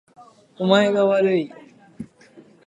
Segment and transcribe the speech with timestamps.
[0.57, 1.53] お前がわるい